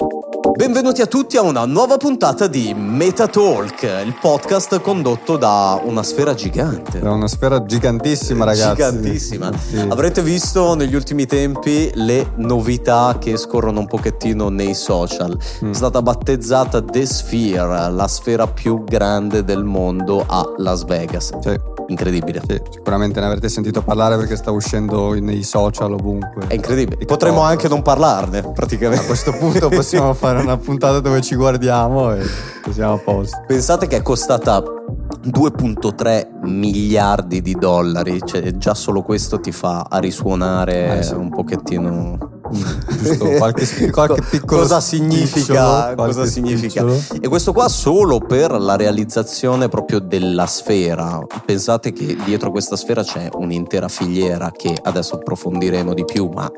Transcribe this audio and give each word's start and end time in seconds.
Benvenuti 0.00 1.02
a 1.02 1.06
tutti 1.06 1.36
a 1.36 1.42
una 1.42 1.66
nuova 1.66 1.98
puntata 1.98 2.46
di 2.46 2.72
Meta 2.74 3.26
Talk, 3.26 3.82
il 3.82 4.16
podcast 4.18 4.80
condotto 4.80 5.36
da 5.36 5.78
una 5.84 6.02
sfera 6.02 6.32
gigante. 6.32 7.00
Da 7.00 7.10
una 7.10 7.28
sfera 7.28 7.62
gigantissima, 7.62 8.46
ragazzi. 8.46 8.76
Gigantissima. 8.76 9.50
Sì. 9.58 9.76
Avrete 9.76 10.22
visto 10.22 10.74
negli 10.74 10.94
ultimi 10.94 11.26
tempi 11.26 11.90
le 11.92 12.32
novità 12.36 13.18
che 13.20 13.36
scorrono 13.36 13.80
un 13.80 13.86
pochettino 13.86 14.48
nei 14.48 14.72
social. 14.72 15.38
Mm. 15.64 15.70
È 15.70 15.74
stata 15.74 16.00
battezzata 16.00 16.80
The 16.80 17.04
Sphere, 17.04 17.90
la 17.90 18.08
sfera 18.08 18.46
più 18.46 18.82
grande 18.84 19.44
del 19.44 19.64
mondo 19.64 20.24
a 20.26 20.42
Las 20.56 20.84
Vegas. 20.84 21.30
Sì, 21.40 21.60
Incredibile. 21.90 22.40
sì, 22.48 22.60
sicuramente 22.70 23.18
ne 23.20 23.26
avrete 23.26 23.48
sentito 23.48 23.82
parlare 23.82 24.16
perché 24.16 24.36
sta 24.36 24.50
uscendo 24.50 25.12
nei 25.14 25.42
social 25.42 25.92
ovunque. 25.92 26.46
È 26.46 26.54
incredibile. 26.54 27.04
Potremmo 27.04 27.40
anche 27.40 27.68
non 27.68 27.82
parlarne, 27.82 28.38
A 28.38 28.48
praticamente. 28.50 29.06
questo 29.06 29.32
punto 29.32 29.68
possiamo 29.68 30.14
fare 30.14 30.40
una 30.40 30.56
puntata 30.56 31.00
dove 31.00 31.20
ci 31.20 31.34
guardiamo 31.34 32.14
e 32.14 32.24
siamo 32.70 32.94
a 32.94 32.98
posto. 32.98 33.42
Pensate 33.46 33.86
che 33.88 33.96
è 33.96 34.02
costata 34.02 34.62
2.3 34.62 36.46
miliardi 36.48 37.42
di 37.42 37.54
dollari, 37.54 38.20
cioè 38.24 38.56
già 38.56 38.74
solo 38.74 39.02
questo 39.02 39.40
ti 39.40 39.52
fa 39.52 39.86
a 39.88 39.98
risuonare 39.98 40.98
Eh, 40.98 41.02
sì. 41.02 41.14
un 41.14 41.28
pochettino 41.30 42.39
Giusto, 42.50 43.30
qualche, 43.30 43.90
qualche 43.90 44.22
piccolo 44.28 44.62
cosa 44.62 44.80
significa, 44.80 45.94
cosa 45.94 46.26
significa. 46.26 46.84
E 47.20 47.28
questo 47.28 47.52
qua 47.52 47.68
solo 47.68 48.18
per 48.18 48.52
la 48.52 48.76
realizzazione 48.76 49.68
proprio 49.68 50.00
della 50.00 50.46
sfera. 50.46 51.20
Pensate 51.44 51.92
che 51.92 52.16
dietro 52.24 52.50
questa 52.50 52.76
sfera 52.76 53.02
c'è 53.02 53.28
un'intera 53.32 53.88
filiera 53.88 54.50
che 54.50 54.76
adesso 54.82 55.14
approfondiremo 55.14 55.94
di 55.94 56.04
più, 56.04 56.28
ma 56.28 56.50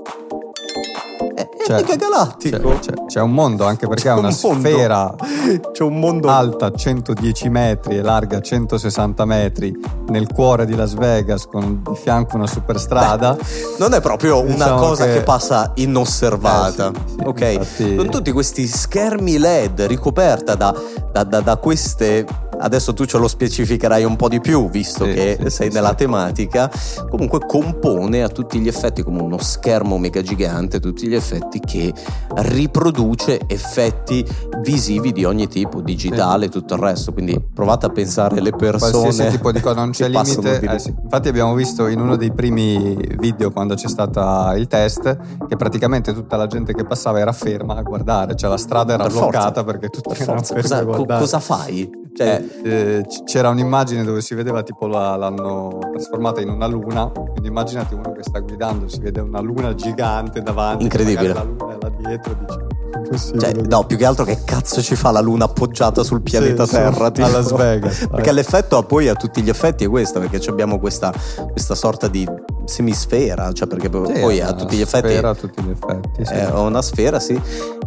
è, 1.63 1.65
è 1.65 1.67
C'è- 1.67 1.77
mica 1.77 1.97
galattico. 1.97 2.69
C'è, 2.81 2.93
c'è- 2.93 3.07
c'è 3.07 3.21
un 3.21 3.33
mondo 3.33 3.65
anche 3.65 3.87
perché 3.89 4.09
è 4.09 4.13
una 4.13 4.29
un 4.29 4.37
mondo. 4.43 4.69
sfera 4.69 5.15
C'è 5.73 5.83
un 5.83 5.99
mondo 5.99 6.29
alta 6.29 6.71
110 6.73 7.49
metri 7.49 7.97
e 7.99 8.03
larga 8.03 8.41
160 8.41 9.25
metri 9.25 9.73
nel 10.09 10.27
cuore 10.33 10.65
di 10.67 10.75
Las 10.75 10.95
Vegas 10.95 11.47
con 11.47 11.83
di 11.89 11.95
fianco 11.97 12.37
una 12.37 12.47
superstrada. 12.47 13.37
Non 13.79 13.93
è 13.95 14.01
proprio 14.01 14.41
una 14.41 14.53
Diciamo 14.53 14.79
cosa 14.81 15.05
che... 15.07 15.13
che- 15.15 15.23
passa 15.23 15.73
inosservata, 15.77 16.89
Eh, 16.91 16.93
sì, 17.07 17.15
sì, 17.19 17.25
ok? 17.27 17.41
infatti- 17.41 17.95
Con 17.97 18.11
tutti 18.11 18.33
questi 18.33 18.67
schermi 18.67 19.39
LED 19.39 19.81
ricoperta 19.83 20.55
da, 20.55 20.75
da- 21.13 21.25
da- 21.25 21.41
da 21.41 21.57
queste. 21.57 22.27
Adesso 22.63 22.93
tu 22.95 23.05
ce 23.05 23.19
lo 23.19 23.27
specificherai 23.29 24.05
un 24.05 24.17
po' 24.17 24.29
di 24.29 24.41
più, 24.41 24.69
visto 24.71 25.05
Sì, 25.05 25.13
che 25.13 25.37
sì, 25.43 25.51
sei 25.51 25.69
sì, 25.71 25.75
nella 25.75 25.95
tematica. 25.95 26.71
Comunque 27.11 27.41
compone 27.47 28.23
a 28.23 28.29
tutti 28.29 28.59
gli 28.61 28.69
effetti 28.69 29.03
come 29.03 29.21
uno 29.21 29.39
schermo 29.39 29.99
mega 29.99 30.23
gigante, 30.23 30.77
a 30.77 30.81
tutti 30.81 31.07
gli 31.09 31.15
effetti 31.15 31.59
che 31.61 31.93
riproduce 32.37 33.41
effetti 33.47 34.25
visivi 34.63 35.13
di 35.13 35.25
ogni 35.25 35.49
tipo, 35.49 35.81
digitale 35.81 36.47
e 36.47 36.49
tutto 36.49 36.75
il 36.75 36.81
resto. 36.81 37.13
Quindi 37.13 37.41
provate 37.53 37.87
a 37.87 37.89
pensare 37.89 38.39
alle 38.39 38.51
persone. 38.53 38.91
qualsiasi 38.93 39.31
tipo 39.37 39.51
di 39.53 39.61
cosa 39.61 39.75
non 39.75 39.91
c'è 39.93 40.09
limite 40.09 40.61
eh 40.61 40.81
infatti 41.03 41.29
abbiamo 41.29 41.55
visto 41.55 41.87
in 41.89 42.01
uno 42.01 42.17
dei 42.17 42.33
primi 42.33 42.97
video 43.19 43.51
quando 43.51 43.75
c'è 43.75 43.89
stato 43.89 44.53
il 44.57 44.67
test 44.67 45.17
che 45.49 45.57
praticamente 45.57 46.13
tutta 46.15 46.37
la 46.37 46.47
gente 46.47 46.73
che 46.73 46.85
passava 46.85 47.19
era 47.19 47.33
ferma 47.33 47.75
a 47.77 47.83
guardare 47.83 48.35
cioè 48.37 48.49
la 48.51 48.57
strada 48.57 48.95
era 48.95 49.03
Per 49.05 49.13
forza. 49.13 49.29
bloccata 49.31 49.65
perché 49.65 49.89
tutti 49.89 50.09
Per 50.15 50.23
erano 50.23 50.39
forza, 50.39 50.55
fermi 50.55 50.69
cosa, 50.69 50.85
co- 50.85 50.93
guardare 50.95 51.21
cosa 51.21 51.41
fai? 51.41 51.91
Cioè, 52.25 52.45
Eh, 52.65 52.71
eh, 52.99 53.07
c'era 53.25 53.49
un'immagine 53.49 54.05
dove 54.05 54.21
si 54.21 54.35
vedeva 54.35 54.63
tipo 54.63 54.87
la- 54.87 55.17
l'hanno 55.17 55.79
trasformata 55.93 56.41
in 56.41 56.49
una 56.51 56.67
luna 56.67 57.11
quindi 57.11 57.49
immaginate 57.49 57.95
uno 57.95 58.13
che 58.13 58.23
sta 58.23 58.39
guidando 58.41 58.89
si 58.89 59.01
vede 59.01 59.21
una 59.21 59.41
luna 59.41 59.75
gigante 59.75 60.41
davanti 60.43 60.85
Incredibile. 60.85 61.33
la 61.33 61.43
luna 61.43 61.75
è 61.75 61.79
là 61.81 61.89
dietro 62.07 62.33
impossibile 62.33 63.41
Cioè, 63.53 63.63
no, 63.69 63.85
più 63.85 63.97
che 63.97 64.05
altro 64.05 64.25
che 64.25 64.39
cazzo 64.45 64.81
ci 64.83 64.95
fa 64.95 65.11
la 65.11 65.21
luna 65.21 65.45
appoggiata 65.47 66.03
sul 66.05 66.23
pianeta 66.23 66.65
Sì, 66.67 66.73
Terra? 66.77 67.11
tipo? 67.11 67.27
a 67.27 67.31
Las 67.31 67.53
Vegas. 67.55 68.07
perché 68.13 68.33
l'effetto 68.33 68.77
ha 68.77 68.83
poi 68.83 69.09
a 69.09 69.15
tutti 69.15 69.43
gli 69.43 69.49
effetti 69.49 69.85
è 69.85 69.89
questo, 69.89 70.21
perché 70.21 70.41
abbiamo 70.49 70.79
questa, 70.79 71.13
questa 71.51 71.75
sorta 71.75 72.07
di 72.09 72.27
semisfera, 72.65 73.51
cioè 73.53 73.67
perché 73.67 73.91
Sì, 73.91 74.21
poi 74.21 74.41
a 74.41 74.53
tutti 74.53 74.77
gli 74.77 74.81
effetti 74.83 75.09
sfera 75.09 75.31
a 75.31 75.35
tutti 75.35 75.63
gli 75.63 75.71
effetti 75.71 76.25
sì. 76.25 76.33
è 76.33 76.51
una 76.51 76.83
sfera, 76.83 77.19
sì, 77.19 77.39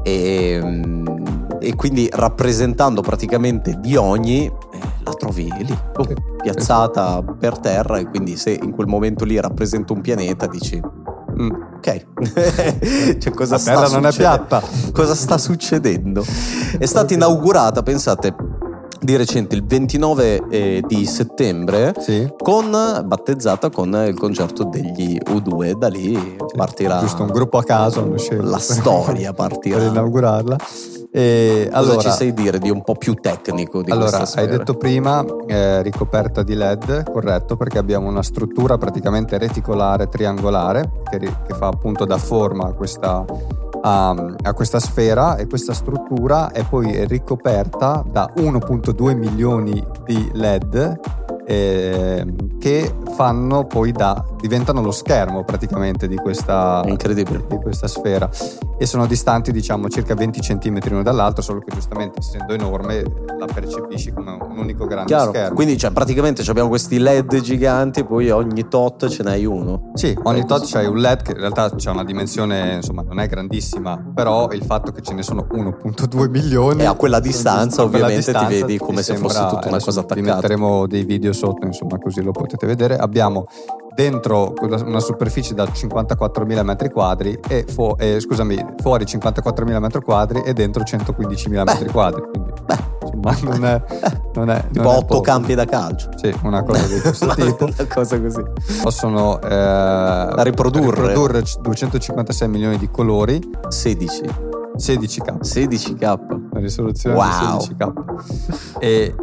e, 0.03 0.59
e 1.59 1.75
quindi 1.75 2.09
rappresentando 2.11 3.01
praticamente 3.01 3.77
di 3.79 3.95
ogni, 3.95 4.45
eh, 4.45 4.51
la 5.03 5.13
trovi 5.13 5.51
lì, 5.57 5.77
Sì. 6.07 6.13
piazzata 6.41 7.23
per 7.39 7.57
terra 7.59 7.97
e 7.97 8.05
quindi 8.09 8.35
se 8.37 8.51
in 8.51 8.71
quel 8.71 8.87
momento 8.87 9.25
lì 9.25 9.39
rappresenta 9.39 9.93
un 9.93 10.01
pianeta 10.01 10.47
dici... 10.47 10.81
Mm. 11.41 11.49
Ok, 11.77 12.05
cioè, 13.19 13.33
cosa 13.33 13.57
sta 13.57 13.87
non 13.89 14.05
è 14.05 14.13
piatta. 14.13 14.61
Cosa 14.93 15.13
sta 15.13 15.37
succedendo? 15.37 16.23
È 16.77 16.85
stata 16.85 17.13
inaugurata, 17.13 17.83
pensate, 17.83 18.33
di 19.01 19.15
recente 19.17 19.53
il 19.55 19.65
29 19.65 20.47
eh, 20.49 20.83
di 20.87 21.05
settembre, 21.05 21.93
Sì. 21.99 22.27
con, 22.37 22.71
battezzata 23.05 23.69
con 23.69 23.93
il 24.07 24.17
concerto 24.17 24.63
degli 24.63 25.17
U2. 25.25 25.73
Da 25.77 25.89
lì 25.89 26.37
partirà 26.55 26.99
Giusto 26.99 27.23
un 27.23 27.29
gruppo 27.31 27.57
a 27.57 27.63
caso 27.63 28.15
la 28.39 28.57
storia 28.57 29.33
partirà. 29.33 29.77
per 29.77 29.87
inaugurarla. 29.87 30.57
E 31.17 31.69
Cosa 31.71 31.79
allora, 31.79 32.01
ci 32.01 32.09
sai 32.09 32.33
dire 32.33 32.59
di 32.59 32.69
un 32.69 32.81
po' 32.81 32.95
più 32.95 33.13
tecnico 33.13 33.81
di 33.81 33.89
allora 33.89 34.19
hai 34.19 34.25
sfera? 34.25 34.57
detto 34.57 34.73
prima 34.73 35.23
eh, 35.47 35.81
ricoperta 35.81 36.43
di 36.43 36.55
LED, 36.55 37.09
corretto, 37.09 37.55
perché 37.55 37.77
abbiamo 37.77 38.09
una 38.09 38.21
struttura 38.21 38.77
praticamente 38.77 39.37
reticolare 39.37 40.09
triangolare 40.09 40.91
che, 41.09 41.19
che 41.19 41.53
fa 41.53 41.67
appunto 41.67 42.03
da 42.03 42.17
forma 42.17 42.67
a 42.67 42.73
questa, 42.73 43.23
a, 43.81 44.09
a 44.09 44.53
questa 44.53 44.81
sfera 44.81 45.37
e 45.37 45.47
questa 45.47 45.71
struttura 45.71 46.51
è 46.51 46.65
poi 46.65 47.07
ricoperta 47.07 48.03
da 48.05 48.29
1.2 48.35 49.15
milioni 49.15 49.81
di 50.03 50.29
LED 50.33 50.99
eh, 51.45 52.25
che 52.65 52.95
fanno 53.15 53.67
poi 53.67 53.91
da 53.91 54.25
diventano 54.41 54.81
lo 54.81 54.89
schermo 54.89 55.43
praticamente 55.43 56.07
di 56.07 56.15
questa, 56.15 56.81
di 56.83 56.97
questa 57.61 57.87
sfera 57.87 58.27
e 58.77 58.85
sono 58.87 59.05
distanti 59.05 59.51
diciamo 59.51 59.87
circa 59.87 60.15
20 60.15 60.39
cm 60.39 60.79
l'uno 60.89 61.03
dall'altro 61.03 61.43
solo 61.43 61.59
che 61.59 61.71
giustamente 61.71 62.19
essendo 62.19 62.53
enorme 62.53 63.03
la 63.37 63.45
percepisci 63.45 64.11
come 64.13 64.31
un 64.31 64.57
unico 64.57 64.85
grande 64.87 65.13
Chiaro. 65.13 65.29
schermo 65.29 65.53
Quindi 65.55 65.77
cioè, 65.77 65.91
praticamente 65.91 66.43
abbiamo 66.49 66.69
questi 66.69 66.97
LED 66.97 67.39
giganti, 67.41 68.03
poi 68.03 68.31
ogni 68.31 68.67
tot 68.67 69.07
ce 69.09 69.21
n'hai 69.21 69.45
uno. 69.45 69.91
sì 69.93 70.17
ogni 70.23 70.39
Eh, 70.39 70.45
tot 70.45 70.65
c'hai 70.67 70.87
un 70.87 70.97
LED 70.97 71.21
che 71.21 71.31
in 71.33 71.37
realtà 71.37 71.69
c'ha 71.75 71.91
una 71.91 72.03
dimensione 72.03 72.75
insomma 72.77 73.03
non 73.03 73.19
è 73.19 73.27
grandissima 73.27 74.03
però 74.13 74.49
il 74.51 74.63
fatto 74.63 74.91
che 74.91 75.01
ce 75.01 75.13
ne 75.13 75.21
sono 75.21 75.45
1.2 75.51 76.29
milioni 76.29 76.81
E 76.81 76.85
a 76.85 76.93
quella 76.93 77.19
distanza, 77.19 77.83
a 77.83 77.87
quella 77.87 78.05
ovviamente, 78.05 78.31
ti 78.31 78.37
distanza 78.39 78.65
vedi 78.65 78.77
come 78.79 78.97
ti 78.97 79.03
se 79.03 79.17
fosse 79.17 79.39
tutta 79.41 79.67
una 79.67 79.67
adesso 79.67 79.85
cosa 79.85 80.01
vi 80.01 80.05
attaccata. 80.05 80.35
metteremo 80.35 80.87
dei 80.87 81.03
video 81.05 81.31
sotto 81.31 81.65
insomma 81.67 81.99
così 81.99 82.23
lo 82.23 82.31
potete 82.31 82.53
vedere 82.65 82.95
abbiamo 82.97 83.45
dentro 83.95 84.53
una 84.61 84.99
superficie 84.99 85.53
da 85.53 85.63
54.000 85.63 86.63
metri 86.63 86.89
quadri 86.89 87.39
e 87.47 87.65
fu- 87.67 87.95
eh, 87.97 88.19
scusami 88.19 88.73
fuori 88.81 89.05
54.000 89.05 89.79
metri 89.79 90.01
quadri 90.01 90.41
e 90.43 90.51
dentro 90.53 90.83
115.000 90.83 91.63
metri 91.63 91.89
quadri 91.89 92.21
quindi 92.29 92.51
Beh, 92.65 92.77
insomma 93.01 93.55
non 93.55 93.65
è, 93.65 93.83
non 94.33 94.49
è 94.49 94.67
tipo 94.67 94.83
non 94.83 94.93
è 94.93 94.97
otto 94.97 95.05
poco. 95.05 95.21
campi 95.21 95.53
da 95.55 95.63
calcio. 95.65 96.09
sì 96.17 96.33
una 96.43 96.61
cosa 96.63 96.85
di 96.87 96.99
questo 96.99 97.27
tipo 97.35 97.63
Una 97.65 97.87
cosa 97.87 98.19
così. 98.19 98.43
possono 98.81 99.39
eh, 99.41 100.43
riprodurre. 100.43 101.07
riprodurre 101.07 101.43
256 101.61 102.47
milioni 102.49 102.77
di 102.77 102.89
colori 102.91 103.39
16. 103.69 104.21
16K 104.75 105.37
16k. 105.39 106.03
la 106.51 106.59
risoluzione 106.59 107.15
Wow. 107.15 107.59
di 107.59 107.75
16K 107.77 107.93
e 108.79 109.15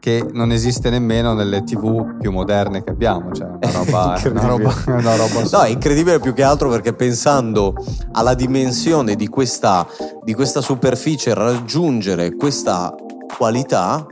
che 0.00 0.26
non 0.32 0.50
esiste 0.50 0.88
nemmeno 0.90 1.34
nelle 1.34 1.62
tv 1.62 2.16
più 2.18 2.32
moderne 2.32 2.82
che 2.82 2.90
abbiamo 2.90 3.32
cioè 3.32 3.48
una 3.48 3.70
roba, 3.70 4.14
è 4.14 4.28
una 4.28 4.46
roba, 4.46 4.74
una 4.88 5.16
roba 5.16 5.42
No, 5.50 5.60
è 5.60 5.68
incredibile 5.68 6.18
più 6.18 6.32
che 6.32 6.42
altro 6.42 6.70
perché 6.70 6.94
pensando 6.94 7.74
alla 8.12 8.34
dimensione 8.34 9.14
di 9.14 9.28
questa, 9.28 9.86
di 10.24 10.34
questa 10.34 10.60
superficie, 10.62 11.34
raggiungere 11.34 12.34
questa 12.34 12.94
qualità 13.36 14.06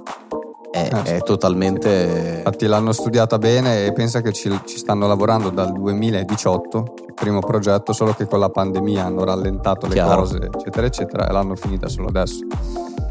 è, 0.70 0.90
Eh, 0.92 1.02
è 1.16 1.20
totalmente... 1.22 2.34
infatti 2.38 2.66
l'hanno 2.66 2.92
studiata 2.92 3.38
bene 3.38 3.86
e 3.86 3.92
pensa 3.92 4.20
che 4.20 4.32
ci, 4.32 4.60
ci 4.66 4.76
stanno 4.76 5.06
lavorando 5.06 5.48
dal 5.48 5.72
2018 5.72 6.94
il 7.06 7.14
primo 7.14 7.40
progetto 7.40 7.94
solo 7.94 8.12
che 8.12 8.26
con 8.26 8.38
la 8.38 8.50
pandemia 8.50 9.04
hanno 9.04 9.24
rallentato 9.24 9.86
le 9.86 9.94
Chiaro. 9.94 10.20
cose 10.20 10.50
eccetera 10.52 10.86
eccetera 10.86 11.26
e 11.26 11.32
l'hanno 11.32 11.56
finita 11.56 11.88
solo 11.88 12.08
adesso 12.08 12.44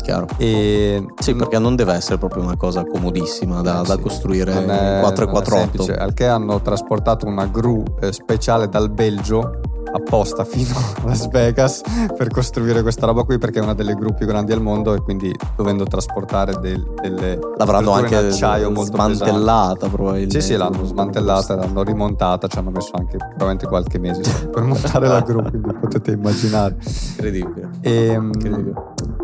Chiaro. 0.08 0.26
e 0.38 1.06
Sì, 1.20 1.36
perché 1.36 1.60
non 1.60 1.76
deve 1.76 1.92
essere 1.94 2.18
proprio 2.18 2.42
una 2.42 2.56
cosa 2.56 2.86
comodissima 2.86 3.60
da, 3.62 3.82
Eh, 3.82 3.88
da 3.88 3.96
sì. 3.96 4.00
costruire 4.02 4.54
Non 4.54 4.70
è- 4.72 4.94
in 4.96 5.00
4 5.02 5.24
e 5.24 5.26
non 5.26 5.28
è 5.28 5.32
4 5.38 5.56
semplice, 5.58 5.94
al 5.96 6.14
che 6.14 6.28
hanno 6.28 6.62
trasportato 6.62 7.26
una 7.26 7.46
gru 7.48 7.84
eh, 8.00 8.14
speciale 8.14 8.70
dal 8.70 8.90
Belgio 8.90 9.60
apposta 9.90 10.44
fino 10.44 10.76
a 10.78 11.08
Las 11.08 11.30
Vegas 11.30 11.82
per 12.16 12.28
costruire 12.30 12.82
questa 12.82 13.06
roba 13.06 13.24
qui 13.24 13.38
perché 13.38 13.60
è 13.60 13.62
una 13.64 13.74
delle 13.74 13.96
gruppi 13.96 14.26
grandi 14.26 14.52
al 14.52 14.62
mondo 14.62 14.94
e 14.94 15.00
quindi 15.02 15.34
dovendo 15.56 15.86
trasportare 15.86 16.60
del, 16.60 16.86
delle 17.02 17.40
l'avranno 17.58 17.94
anche 17.94 18.16
acciaio 18.18 18.70
molto 18.70 18.92
smantellata 18.96 19.74
pesanti. 19.76 19.96
probabilmente 19.96 20.42
sì 20.42 20.48
sì 20.48 20.58
l'hanno 20.58 20.84
smantellata 20.84 21.56
l'hanno 21.56 21.84
rimontata 21.84 22.48
ci 22.48 22.58
hanno 22.58 22.70
messo 22.70 22.92
anche 22.96 23.16
probabilmente 23.16 23.66
qualche 23.66 23.98
mese 23.98 24.22
per 24.52 24.64
montare 24.64 25.08
la 25.08 25.22
gru 25.22 25.42
quindi 25.42 25.74
potete 25.80 26.12
immaginare 26.12 26.76
incredibile. 27.12 27.70
e, 27.80 28.08
incredibile 28.12 28.74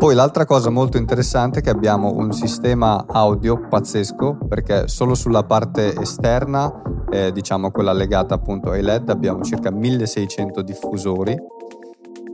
poi 0.04 0.14
l'altra 0.14 0.44
cosa 0.44 0.68
molto 0.68 0.98
interessante 0.98 1.60
è 1.60 1.62
che 1.62 1.70
abbiamo 1.70 2.12
un 2.12 2.30
sistema 2.34 3.06
audio 3.08 3.66
pazzesco 3.68 4.36
perché 4.46 4.86
solo 4.86 5.14
sulla 5.14 5.44
parte 5.44 5.98
esterna 5.98 6.82
eh, 7.10 7.32
diciamo 7.32 7.70
quella 7.70 7.94
legata 7.94 8.34
appunto 8.34 8.72
ai 8.72 8.82
LED 8.82 9.08
abbiamo 9.08 9.42
circa 9.42 9.70
1600 9.70 10.60
diffusori 10.60 11.34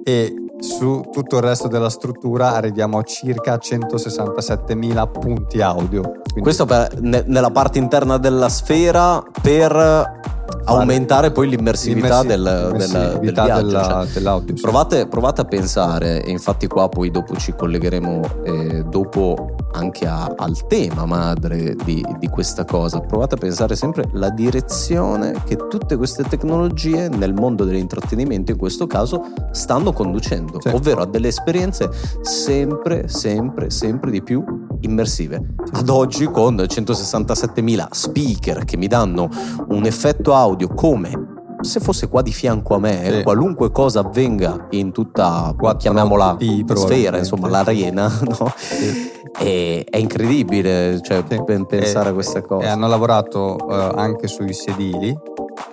e 0.03 0.35
su 0.59 1.05
tutto 1.13 1.37
il 1.37 1.43
resto 1.43 1.69
della 1.69 1.91
struttura 1.91 2.55
arriviamo 2.55 2.99
a 2.99 3.03
circa 3.03 3.55
167.000 3.55 5.11
punti 5.13 5.61
audio. 5.61 6.01
Quindi 6.03 6.41
questo 6.41 6.67
per, 6.67 7.01
ne, 7.01 7.23
nella 7.29 7.51
parte 7.51 7.79
interna 7.79 8.17
della 8.17 8.49
sfera 8.49 9.23
per 9.41 10.20
aumentare 10.65 11.31
poi 11.31 11.49
l'immersività, 11.49 12.23
del, 12.23 12.43
l'immersività 12.43 13.45
del, 13.45 13.45
viaggio, 13.45 13.67
della- 13.67 13.85
cioè, 13.85 14.07
dell'audio. 14.13 14.55
Provate, 14.61 15.07
provate 15.07 15.41
a 15.41 15.45
pensare, 15.45 16.23
e 16.23 16.31
infatti 16.31 16.67
qua 16.67 16.89
poi 16.89 17.11
dopo 17.11 17.37
ci 17.37 17.55
collegheremo 17.57 18.21
eh, 18.45 18.85
dopo 18.85 19.55
anche 19.73 20.07
a- 20.07 20.33
al 20.37 20.67
tema 20.67 21.07
madre 21.07 21.75
di, 21.85 22.05
di 22.19 22.29
questa 22.29 22.65
cosa, 22.65 23.01
provate 23.01 23.35
a 23.37 23.39
pensare 23.39 23.77
sempre 23.77 24.09
la 24.13 24.31
direzione 24.31 25.43
che 25.45 25.57
tutte 25.69 25.97
queste 25.97 26.25
tecnologie 26.25 27.09
nel 27.09 27.35
mondo 27.35 27.65
dell'intrattenimento 27.65 28.51
in 28.53 28.59
questo 28.59 28.87
caso 28.87 29.23
stanno 29.53 29.93
conducendo, 29.93 30.61
Sì. 30.61 30.69
ovvero 30.69 31.03
a 31.03 31.07
delle 31.07 31.29
esperienze 31.29 31.89
sempre, 32.23 33.09
sempre, 33.09 33.71
sempre 33.71 34.11
di 34.11 34.23
più 34.23 34.43
immersive. 34.81 35.55
Ad 35.73 35.89
oggi 35.89 36.25
con 36.27 36.57
167.000 36.57 37.89
speaker 37.91 38.65
che 38.65 38.77
mi 38.77 38.87
danno 38.87 39.29
un 39.69 39.85
effetto 39.85 40.35
audio 40.35 40.69
come 40.69 41.39
se 41.61 41.81
fosse 41.81 42.09
qua 42.09 42.23
di 42.23 42.33
fianco 42.33 42.75
a 42.75 42.79
me, 42.79 43.11
Sì. 43.11 43.23
qualunque 43.23 43.71
cosa 43.71 44.01
avvenga 44.01 44.67
in 44.71 44.93
tutta, 44.93 45.55
Quattro 45.57 45.79
chiamiamola 45.79 46.37
P, 46.37 46.73
sfera, 46.75 47.19
insomma 47.19 47.49
l'arena, 47.49 48.09
no? 48.29 48.53
Sì. 48.57 49.11
E- 49.39 49.87
è 49.89 49.97
incredibile 49.97 51.01
cioè, 51.03 51.23
Sì. 51.29 51.41
pen- 51.45 51.67
pensare 51.67 52.09
E- 52.09 52.11
a 52.11 52.15
queste 52.15 52.39
E 52.39 52.43
cose. 52.43 52.67
hanno 52.67 52.89
lavorato 52.89 53.57
eh, 53.71 53.93
anche 53.97 54.27
sui 54.27 54.53
sedili 54.53 55.17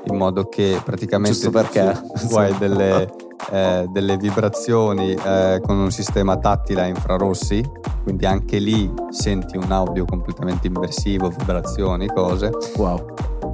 in 0.09 0.15
modo 0.15 0.45
che 0.47 0.79
praticamente 0.83 1.35
Giusto 1.35 1.51
perché. 1.51 1.99
tu 2.29 2.35
hai 2.37 2.55
delle, 2.57 3.09
eh, 3.51 3.85
delle 3.89 4.17
vibrazioni 4.17 5.13
eh, 5.13 5.59
con 5.65 5.77
un 5.77 5.91
sistema 5.91 6.37
tattile 6.37 6.81
a 6.81 6.85
infrarossi, 6.87 7.63
quindi 8.03 8.25
anche 8.25 8.57
lì 8.57 8.91
senti 9.09 9.57
un 9.57 9.71
audio 9.71 10.05
completamente 10.05 10.67
immersivo, 10.67 11.29
vibrazioni, 11.29 12.07
cose. 12.07 12.51
Wow. 12.77 13.05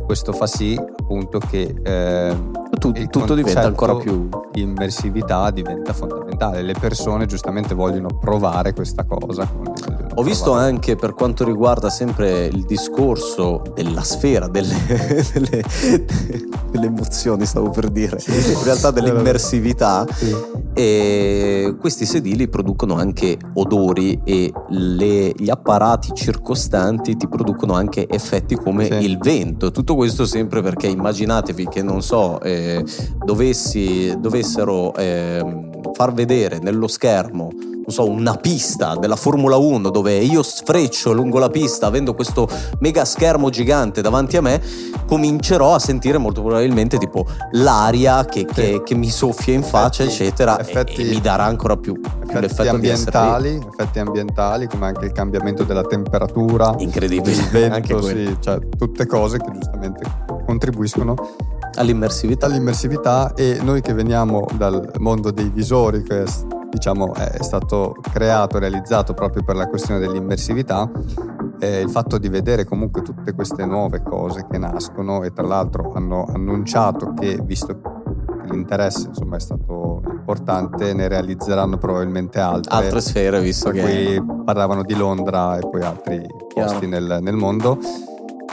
Questo 0.06 0.34
fa 0.34 0.48
sì 0.48 0.78
appunto 0.78 1.40
che 1.40 1.76
eh, 1.82 2.36
Tu- 2.80 2.92
il 2.96 3.10
tutto 3.10 3.34
diventa 3.36 3.62
ancora 3.66 3.96
più 3.96 4.28
immersività 4.54 5.50
diventa 5.52 5.94
fondamentale. 5.94 6.62
Le 6.62 6.74
persone 6.80 7.26
giustamente 7.26 7.74
vogliono 7.74 8.08
provare 8.20 8.74
questa 8.74 9.06
cosa. 9.06 9.50
vogliono 9.54 9.73
Ho 10.15 10.24
visto 10.24 10.45
provare. 10.51 10.69
anche 10.69 10.95
per 10.95 11.13
quanto 11.13 11.44
riguarda 11.44 11.89
sempre 11.89 12.45
il 12.45 12.63
discorso 12.65 13.62
della 13.74 14.04
sfera, 14.04 14.48
delle, 14.48 14.75
delle- 15.33 15.63
delle 16.71 16.86
emozioni, 16.88 17.45
stavo 17.45 17.69
per 17.69 17.89
dire, 17.89 18.18
in 18.27 18.63
realtà 18.63 18.92
dell'immersività. 18.92 20.06
Sì. 20.13 20.36
E 20.75 21.75
questi 21.80 22.06
sedili 22.06 22.48
producono 22.48 22.95
anche 22.95 23.38
odori 23.54 24.19
e 24.24 24.51
le- 24.69 25.31
gli 25.36 25.50
apparati 25.50 26.10
circostanti 26.13 27.16
ti 27.16 27.27
producono 27.27 27.74
anche 27.74 28.07
effetti 28.09 28.56
come 28.56 28.86
Sì. 28.86 28.94
il 29.06 29.18
vento. 29.19 29.69
Tutto 29.71 29.95
questo 29.95 30.25
sempre 30.25 30.62
perché 30.63 30.88
immaginatevi 30.88 31.68
che 31.68 31.83
non 31.83 32.01
so, 32.01 32.39
eh, 32.42 32.83
dovessi, 33.24 34.16
dovessero 34.19 34.94
ehm, 34.95 35.73
far 35.94 36.13
vedere 36.13 36.60
nello 36.60 36.88
schermo 36.88 37.50
non 37.86 37.94
so, 37.94 38.10
una 38.10 38.36
pista 38.36 38.95
della 38.95 39.18
Formula 39.18 39.57
1 39.57 39.90
dove 39.90 40.16
io 40.16 40.42
sfreccio 40.42 41.12
lungo 41.12 41.38
la 41.38 41.50
pista 41.50 41.88
avendo 41.88 42.13
questo 42.13 42.48
mega 42.80 43.04
schermo 43.04 43.50
gigante 43.50 44.00
davanti 44.01 44.38
a 44.38 44.42
me, 44.42 44.62
comincerò 45.06 45.75
a 45.75 45.80
sentire 45.80 46.18
molto 46.18 46.42
probabilmente 46.42 46.98
tipo 46.98 47.25
l'aria 47.51 48.24
che, 48.24 48.45
che- 48.45 48.81
che 48.86 48.95
mi 48.95 49.10
soffia 49.10 49.54
in 49.54 49.63
faccia, 49.63 50.04
Effetti- 50.04 50.24
eccetera, 50.24 50.57
e- 50.57 50.62
effetti- 50.62 51.01
e, 51.01 51.13
mi 51.13 51.19
darà 51.19 51.44
ancora 51.44 51.75
più, 51.75 52.00
più 52.00 52.10
effetti 52.22 52.40
l'effetto 52.40 52.69
ambientali, 52.69 53.62
effetti 53.78 54.00
ambientali 54.00 54.68
come 54.68 54.86
anche 54.86 55.04
il 55.04 55.12
cambiamento 55.12 55.63
della 55.63 55.84
temperatura, 55.84 56.74
Incredibile, 56.78 57.31
il 57.36 57.50
vento, 57.50 58.01
sì, 58.01 58.38
cioè 58.40 58.60
tutte 58.78 59.06
cose 59.06 59.40
che 59.40 59.51
giustamente 59.51 60.04
contribuiscono 60.45 61.16
all'immersività. 61.75 62.46
all'immersività 62.46 63.34
e 63.34 63.60
noi 63.62 63.81
che 63.81 63.94
veniamo 63.94 64.46
dal 64.56 64.92
mondo 65.00 65.31
dei 65.31 65.50
visori 65.50 66.04
che 66.04 66.24
è, 66.24 66.25
diciamo 66.70 67.14
è 67.14 67.42
stato 67.42 67.96
creato, 68.12 68.60
realizzato 68.60 69.14
proprio 69.14 69.44
per 69.44 69.56
la 69.56 69.68
questione 69.68 70.00
dell'immersività 70.00 70.90
eh, 71.64 71.80
il 71.81 71.90
fatto 71.90 72.18
di 72.18 72.28
vedere 72.28 72.66
comunque 72.66 73.02
tutte 73.02 73.34
queste 73.34 73.66
nuove 73.66 74.04
cose 74.04 74.46
che 74.50 74.58
nascono 74.58 75.24
e 75.24 75.31
tra 75.31 75.46
l'altro 75.46 75.94
hanno 75.94 76.25
annunciato 76.25 77.14
che 77.14 77.40
visto 77.44 77.80
che 77.80 77.92
l'interesse 78.52 79.08
insomma 79.08 79.38
è 79.38 79.40
stato 79.40 80.02
importante 80.06 80.94
ne 80.94 81.08
realizzeranno 81.08 81.78
probabilmente 81.78 82.40
altre 82.40 82.76
Altre 82.76 83.02
sfere, 83.02 83.42
visto 83.42 83.69
che 83.69 83.81
cui 83.81 84.44
parlavano 84.44 84.84
di 84.84 84.96
Londra 84.96 85.58
e 85.58 85.62
poi 85.62 85.81
altri 85.81 86.26
Chiaro. 86.54 86.72
posti 86.72 86.88
nel, 86.88 87.19
nel 87.22 87.36
mondo 87.36 87.78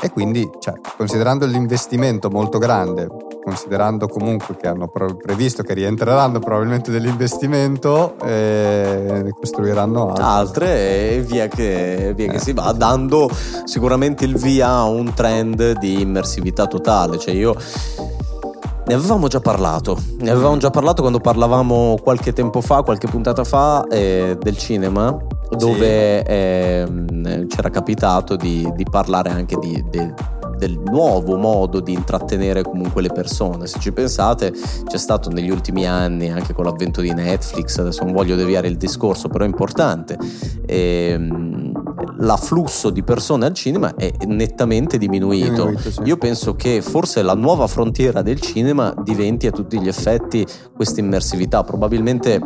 e 0.00 0.10
quindi 0.10 0.48
cioè, 0.58 0.74
considerando 0.96 1.46
l'investimento 1.46 2.30
molto 2.30 2.58
grande 2.58 3.28
considerando 3.42 4.06
comunque 4.06 4.56
che 4.56 4.68
hanno 4.68 4.88
previsto 4.88 5.62
che 5.62 5.74
rientreranno 5.74 6.38
probabilmente 6.38 6.90
dell'investimento 6.90 8.16
eh, 8.22 9.22
ne 9.24 9.30
costruiranno 9.32 10.08
altre. 10.08 10.24
Altre 10.24 11.10
e 11.10 11.20
via 11.22 11.48
che, 11.48 12.12
via 12.14 12.28
che 12.28 12.36
Eh, 12.36 12.40
si 12.40 12.52
va, 12.52 12.72
dando 12.72 13.30
sicuramente 13.64 14.24
il 14.24 14.36
via 14.36 14.68
a 14.68 14.84
un 14.84 15.12
trend 15.14 15.78
di 15.78 16.00
immersività 16.00 16.66
totale. 16.66 17.18
Cioè 17.18 17.34
io 17.34 17.56
ne 18.86 18.94
avevamo 18.94 19.28
già 19.28 19.40
parlato, 19.40 19.98
ne 20.18 20.30
avevamo 20.30 20.58
già 20.58 20.70
parlato 20.70 21.00
quando 21.00 21.20
parlavamo 21.20 21.98
qualche 22.02 22.32
tempo 22.32 22.60
fa, 22.60 22.82
qualche 22.82 23.08
puntata 23.08 23.44
fa 23.44 23.86
eh, 23.88 24.36
del 24.40 24.56
cinema, 24.58 25.16
dove 25.56 26.22
ehm, 26.24 27.46
c'era 27.46 27.70
capitato 27.70 28.36
di, 28.36 28.70
di 28.74 28.84
parlare 28.88 29.30
anche 29.30 29.56
di- 29.58 29.84
de- 29.90 30.38
del 30.60 30.78
nuovo 30.78 31.38
modo 31.38 31.80
di 31.80 31.94
intrattenere 31.94 32.62
comunque 32.62 33.00
le 33.00 33.08
persone. 33.08 33.66
Se 33.66 33.78
ci 33.80 33.92
pensate, 33.92 34.52
c'è 34.86 34.98
stato 34.98 35.30
negli 35.30 35.48
ultimi 35.48 35.86
anni, 35.86 36.30
anche 36.30 36.52
con 36.52 36.66
l'avvento 36.66 37.00
di 37.00 37.14
Netflix, 37.14 37.78
adesso 37.78 38.04
non 38.04 38.12
voglio 38.12 38.36
deviare 38.36 38.68
il 38.68 38.76
discorso, 38.76 39.28
però 39.28 39.44
è 39.44 39.46
importante, 39.46 40.18
ehm, 40.66 41.72
l'afflusso 42.18 42.90
di 42.90 43.02
persone 43.02 43.46
al 43.46 43.54
cinema 43.54 43.94
è 43.94 44.12
nettamente 44.26 44.98
diminuito. 44.98 45.64
Diminuito, 45.64 45.90
sì. 45.90 46.02
Io 46.04 46.18
penso 46.18 46.54
che 46.54 46.82
forse 46.82 47.22
la 47.22 47.34
nuova 47.34 47.66
frontiera 47.66 48.20
del 48.20 48.38
cinema 48.38 48.94
diventi 49.02 49.46
a 49.46 49.52
tutti 49.52 49.80
gli 49.80 49.88
effetti 49.88 50.46
questa 50.74 51.00
immersività. 51.00 51.64
Probabilmente 51.64 52.38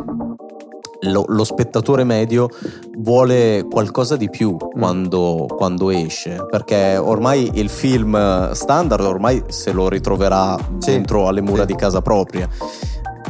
lo, 1.01 1.25
lo 1.27 1.43
spettatore 1.43 2.03
medio 2.03 2.49
vuole 2.97 3.65
qualcosa 3.69 4.15
di 4.15 4.29
più 4.29 4.53
Mm. 4.55 4.79
quando, 4.79 5.45
quando 5.49 5.89
esce, 5.89 6.45
perché 6.49 6.97
ormai 6.97 7.51
il 7.55 7.69
film 7.69 8.51
standard 8.51 9.03
ormai 9.05 9.43
se 9.47 9.71
lo 9.71 9.87
ritroverà 9.89 10.55
Sì, 10.79 10.91
dentro 10.91 11.27
alle 11.27 11.41
mura 11.41 11.61
sì. 11.61 11.67
di 11.67 11.75
casa 11.75 12.01
propria. 12.01 12.47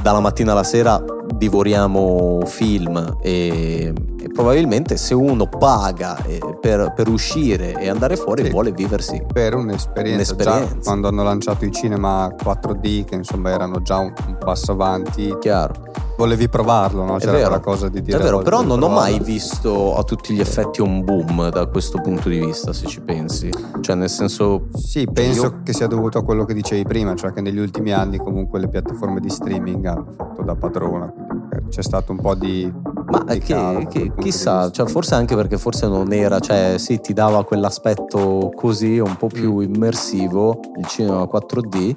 Dalla 0.02 0.20
mattina 0.20 0.52
alla 0.52 0.64
sera 0.64 1.04
divoriamo 1.34 2.42
film 2.46 3.18
e, 3.22 3.92
e 4.26 4.30
probabilmente 4.34 4.98
se 4.98 5.14
uno 5.14 5.46
paga 5.46 6.18
eh, 6.24 6.40
per, 6.60 6.94
per 6.96 7.08
uscire 7.10 7.74
e 7.76 7.90
andare 7.90 8.16
fuori 8.16 8.44
Sì. 8.46 8.50
vuole 8.50 8.72
viversi 8.72 9.22
per 9.32 9.54
un'esperienza. 9.54 10.34
Un'esperienza. 10.34 10.78
Quando 10.84 11.08
hanno 11.10 11.22
lanciato 11.22 11.64
i 11.64 11.72
cinema 11.72 12.28
4D 12.36 13.06
che 13.06 13.14
insomma 13.14 13.52
erano 13.52 13.84
già 13.84 14.00
un, 14.00 14.12
un 14.28 14.38
passo 14.40 14.72
avanti 14.72 15.36
chiaro. 15.40 15.76
volevi 16.18 16.50
provarlo 16.50 17.04
no? 17.04 17.18
C'era 17.18 17.34
vero. 17.34 17.44
quella 17.50 17.60
cosa 17.62 17.88
di 17.90 18.02
dire 18.02 18.18
È 18.18 18.22
vero, 18.22 18.38
"Voglio 18.38 18.44
però 18.50 18.62
non 18.64 18.72
ho 18.82 18.88
provarlo". 18.88 19.00
mai 19.00 19.20
visto 19.20 19.96
a 19.96 20.02
tutti 20.04 20.34
gli 20.34 20.40
effetti 20.40 20.82
un 20.82 21.04
boom 21.04 21.50
da 21.52 21.68
questo 21.68 22.02
punto 22.02 22.28
di 22.30 22.40
vista, 22.40 22.74
se 22.74 22.88
ci 22.88 23.02
pensi. 23.02 23.52
Cioè, 23.82 23.96
nel 23.96 24.10
senso, 24.10 24.68
Sì, 24.74 25.06
penso 25.12 25.42
Io- 25.44 25.60
che 25.64 25.74
sia 25.74 25.86
dovuto 25.88 26.18
a 26.18 26.24
quello 26.24 26.46
che 26.46 26.54
dicevi 26.56 26.84
prima, 26.84 27.14
cioè 27.14 27.32
che 27.32 27.42
negli 27.42 27.60
ultimi 27.60 27.92
anni 27.92 28.18
comunque 28.18 28.60
le 28.60 28.70
piattaforme 28.70 29.20
di 29.20 29.30
streaming 29.30 29.86
hanno 29.86 30.08
fatto 30.18 30.42
da 30.42 30.56
padrona, 30.56 31.12
quindi 31.14 31.68
c'è 31.70 31.84
stato 31.84 32.12
un 32.12 32.20
po' 32.20 32.34
di... 32.34 32.72
ma 33.24 33.34
che- 33.34 33.40
calo 33.40 33.80
da 33.80 33.86
che- 33.86 34.12
chissà, 34.20 34.70
cioè, 34.72 34.88
forse 34.88 35.16
anche 35.16 35.36
perché 35.36 35.58
forse 35.58 35.88
non 35.88 36.12
era, 36.14 36.40
cioè, 36.40 36.76
sì, 36.78 37.00
ti 37.00 37.14
dava 37.14 37.44
quell'aspetto 37.46 38.52
così 38.56 39.00
un 39.00 39.16
po' 39.18 39.28
più 39.28 39.56
Mm. 39.58 39.62
immersivo, 39.74 40.60
il 40.78 40.86
cinema 40.88 41.26
4D. 41.28 41.94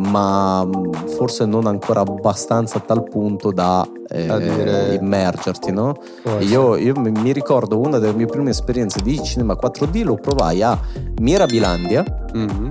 ma 0.00 0.64
mm, 0.64 0.92
forse 1.16 1.44
non 1.44 1.66
ancora 1.66 2.02
abbastanza 2.02 2.78
a 2.78 2.80
tal 2.80 3.02
punto 3.02 3.50
da 3.50 3.84
eh, 4.08 4.26
dire- 4.38 4.94
immergerti, 4.94 5.72
no? 5.72 5.96
Io, 6.38 6.76
io 6.76 6.94
mi 7.00 7.32
ricordo 7.32 7.80
una 7.80 7.98
delle 7.98 8.12
mie 8.12 8.26
prime 8.26 8.50
esperienze 8.50 9.00
di 9.02 9.20
cinema 9.24 9.56
4D 9.56 10.04
lo 10.04 10.14
provai 10.14 10.62
a 10.62 10.78
Mirabilandia. 11.20 12.04
Mhm. 12.32 12.70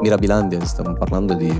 Mirabilandia, 0.00 0.64
stiamo 0.64 0.94
parlando 0.94 1.34
di 1.34 1.50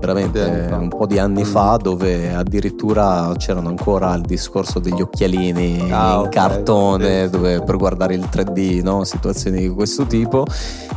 veramente 0.00 0.68
un 0.72 0.88
po' 0.88 1.06
di 1.06 1.18
anni 1.18 1.42
Mm. 1.42 1.46
fa, 1.46 1.76
dove 1.80 2.32
addirittura 2.34 3.32
c'erano 3.36 3.68
ancora 3.68 4.14
il 4.14 4.22
discorso 4.22 4.78
degli 4.78 5.00
occhialini 5.00 5.90
Ah, 5.90 6.14
in 6.14 6.18
ok. 6.20 6.28
cartone, 6.28 7.24
Sì, 7.24 7.30
dove 7.30 7.62
per 7.62 7.76
guardare 7.76 8.14
il 8.14 8.26
3D, 8.30 8.82
no? 8.82 9.04
situazioni 9.04 9.60
di 9.60 9.68
questo 9.68 10.04
tipo. 10.06 10.44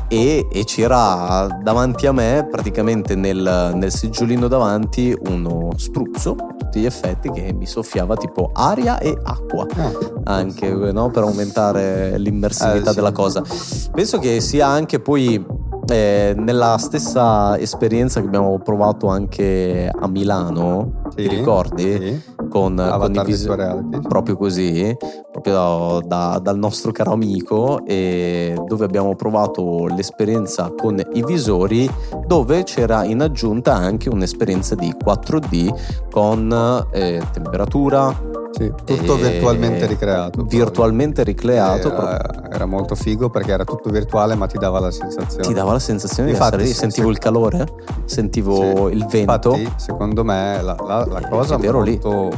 E, 0.08 0.48
e 0.52 0.64
c'era 0.66 1.48
davanti 1.64 2.08
a 2.08 2.12
me, 2.12 2.48
praticamente 2.50 3.14
nel, 3.16 3.72
nel 3.76 3.92
seggiolino 3.92 4.48
davanti, 4.48 5.16
uno 5.28 5.70
spruzzo 5.76 6.36
tutti 6.58 6.80
gli 6.82 6.86
effetti 6.86 7.30
che 7.32 7.54
mi 7.54 7.66
soffiava 7.66 8.16
tipo 8.16 8.50
aria 8.54 8.98
e 9.00 9.16
acqua 9.24 9.66
Ah. 9.76 10.36
anche 10.36 10.68
no? 10.70 11.10
per 11.10 11.24
aumentare 11.24 12.18
l'immersività 12.18 12.90
Eh, 12.90 12.94
sì. 12.94 12.96
della 12.96 13.12
cosa. 13.12 13.44
Penso 13.94 14.18
che 14.20 14.40
sia 14.42 14.68
anche 14.68 15.00
poi 15.00 15.44
eh, 15.90 16.34
nella 16.38 16.78
stessa 16.78 17.58
esperienza 17.60 18.20
che 18.22 18.28
abbiamo 18.28 18.60
provato 18.60 19.08
anche 19.08 19.90
a 19.94 20.08
Milano, 20.08 21.02
Sì, 21.10 21.24
ti 21.24 21.28
ricordi? 21.28 21.92
sì. 21.92 22.22
Con, 22.50 22.76
con 22.76 22.78
i 22.78 22.82
Avatar 22.82 23.26
vis- 23.26 23.38
Virtual 23.46 23.58
Reality. 23.58 24.00
proprio 24.08 24.36
così, 24.38 24.96
proprio 25.32 26.02
da- 26.06 26.40
dal 26.42 26.58
nostro 26.58 26.92
caro 26.92 27.12
amico, 27.12 27.86
e 27.86 28.56
dove 28.66 28.86
abbiamo 28.86 29.16
provato 29.16 29.86
l'esperienza 29.88 30.72
con 30.76 31.00
i 31.14 31.24
visori, 31.24 31.90
dove 32.26 32.64
c'era 32.64 33.04
in 33.04 33.22
aggiunta 33.22 33.76
anche 33.76 34.10
un'esperienza 34.10 34.74
di 34.76 34.92
4D 35.04 36.08
con 36.10 36.52
eh, 36.92 37.22
temperatura, 37.32 38.20
Sì, 38.52 38.72
tutto 38.84 39.16
virtualmente 39.16 39.86
ricreato. 39.86 40.44
virtualmente 40.44 41.24
ricreato. 41.24 41.94
Era, 41.94 42.50
era 42.52 42.66
molto 42.66 42.96
figo 42.96 43.30
perché 43.30 43.52
era 43.52 43.64
tutto 43.64 43.90
virtuale 43.90 44.36
ma 44.36 44.48
ti 44.48 44.58
dava 44.58 44.80
la 44.80 44.92
sensazione. 44.92 45.44
ti 45.48 45.54
dava 45.54 45.74
la 45.74 45.80
sensazione 45.80 46.32
Infatti, 46.32 46.58
di 46.58 46.64
essere 46.64 46.68
lì, 46.68 46.74
se- 46.74 46.80
sentivo 46.80 47.06
se- 47.08 47.12
il 47.14 47.18
calore, 47.20 47.66
sentivo 48.06 48.56
Sì. 48.90 48.94
il 48.96 49.06
vento. 49.06 49.56
Infatti, 49.56 49.72
secondo 49.78 50.24
me, 50.24 50.62
la, 50.62 50.76
la- 50.86 51.06
la 51.06 51.20
Eh, 51.20 51.30
cosa 51.30 51.58
vero 51.58 51.82
lì. 51.82 52.00
molto 52.04 52.30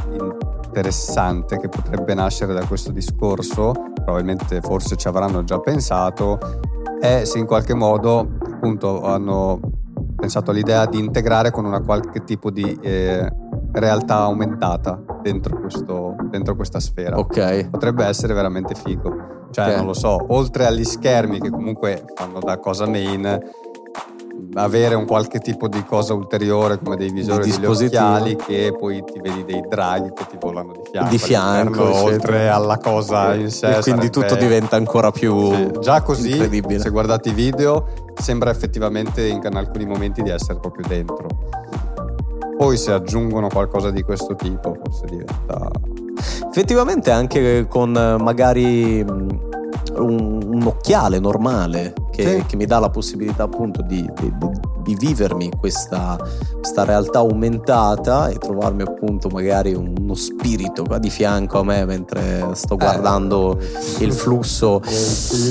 interessante 0.66 1.58
che 1.58 1.68
potrebbe 1.68 2.14
nascere 2.14 2.52
da 2.54 2.64
questo 2.66 2.92
discorso, 2.92 3.72
probabilmente 3.94 4.60
forse 4.60 4.96
ci 4.96 5.08
avranno 5.08 5.44
già 5.44 5.58
pensato, 5.60 6.38
è 7.00 7.24
se 7.24 7.38
in 7.38 7.46
qualche 7.46 7.74
modo 7.74 8.26
appunto 8.42 9.02
hanno 9.02 9.60
pensato 10.16 10.50
all'idea 10.52 10.86
di 10.86 10.98
integrare 10.98 11.50
con 11.50 11.64
una 11.64 11.80
qualche 11.80 12.22
tipo 12.24 12.50
di 12.50 12.78
eh, 12.80 13.28
realtà 13.72 14.16
aumentata 14.16 15.00
dentro, 15.22 15.58
questo, 15.60 16.14
dentro 16.30 16.54
questa 16.56 16.80
sfera. 16.80 17.18
Ok, 17.18 17.68
Potrebbe 17.70 18.04
essere 18.04 18.34
veramente 18.34 18.74
figo. 18.74 19.30
Cioè, 19.50 19.68
Ok. 19.68 19.76
non 19.76 19.86
lo 19.86 19.94
so, 19.94 20.18
oltre 20.28 20.66
agli 20.66 20.84
schermi 20.84 21.38
che 21.40 21.50
comunque 21.50 22.04
fanno 22.14 22.38
da 22.40 22.58
cosa 22.58 22.86
main, 22.86 23.38
avere 24.54 24.94
un 24.94 25.06
qualche 25.06 25.38
tipo 25.38 25.68
di 25.68 25.82
cosa 25.84 26.14
ulteriore 26.14 26.78
come 26.78 26.96
dei 26.96 27.10
visori, 27.10 27.50
degli 27.50 27.64
occhiali 27.64 28.36
che 28.36 28.74
poi 28.78 29.02
ti 29.04 29.20
vedi 29.20 29.44
dei 29.44 29.62
draghi 29.68 30.10
che 30.14 30.26
ti 30.28 30.36
volano 30.40 30.72
di 30.72 30.80
fianco. 30.90 31.10
Di 31.10 31.18
fianco, 31.18 32.02
oltre 32.02 32.48
alla 32.48 32.78
cosa 32.78 33.34
in 33.34 33.50
sé. 33.50 33.66
e 33.68 33.80
quindi 33.80 34.06
sarebbe- 34.06 34.10
tutto 34.10 34.34
diventa 34.36 34.76
ancora 34.76 35.10
più 35.10 35.52
Sì, 35.54 35.70
Già 35.80 36.02
così, 36.02 36.30
incredibile. 36.30 36.80
se 36.80 36.90
guardate 36.90 37.28
i 37.30 37.32
video, 37.34 37.86
sembra 38.14 38.50
effettivamente 38.50 39.26
in 39.26 39.40
alcuni 39.54 39.84
momenti 39.86 40.22
di 40.22 40.30
essere 40.30 40.58
proprio 40.58 40.86
dentro. 40.88 41.26
Poi 42.62 42.76
se 42.76 42.92
aggiungono 42.92 43.48
qualcosa 43.48 43.90
di 43.90 44.02
questo 44.04 44.36
tipo, 44.36 44.76
forse 44.80 45.06
diventa... 45.06 45.68
Effettivamente 46.48 47.10
anche 47.10 47.66
con 47.68 47.90
magari 47.90 49.02
mh, 49.02 49.38
un, 49.96 50.40
un 50.46 50.62
occhiale 50.66 51.18
normale 51.18 51.92
che, 52.12 52.36
Sì. 52.38 52.44
che 52.46 52.54
mi 52.54 52.64
dà 52.64 52.78
la 52.78 52.88
possibilità 52.88 53.42
appunto 53.42 53.82
di, 53.82 54.08
di- 54.20 54.32
di- 54.38 54.60
di 54.82 54.94
vivermi 54.98 55.50
questa, 55.58 56.18
questa 56.54 56.84
realtà 56.84 57.20
aumentata 57.20 58.28
e 58.28 58.36
trovarmi 58.38 58.82
appunto 58.82 59.28
magari 59.28 59.74
uno 59.74 60.14
spirito 60.14 60.84
qua 60.84 60.98
di 60.98 61.10
fianco 61.10 61.60
a 61.60 61.64
me 61.64 61.84
mentre 61.84 62.48
sto 62.54 62.76
guardando 62.76 63.58
Eh, 63.58 64.04
il 64.04 64.12
flusso. 64.12 64.80